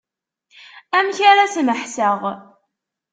Amek 0.97 1.19
ara 1.29 1.45
smeḥseɣ. 1.53 2.19